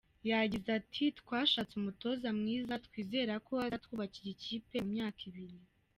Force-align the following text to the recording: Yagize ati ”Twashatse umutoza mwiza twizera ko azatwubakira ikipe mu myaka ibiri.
Yagize 0.29 0.69
ati 0.79 1.03
”Twashatse 1.19 1.73
umutoza 1.75 2.27
mwiza 2.39 2.73
twizera 2.85 3.33
ko 3.47 3.53
azatwubakira 3.65 4.29
ikipe 4.35 4.75
mu 4.83 4.89
myaka 4.95 5.21
ibiri. 5.29 5.57